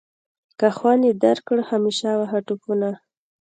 [0.59, 2.89] که خوند یې درکړ همیشه وهه ټوپونه.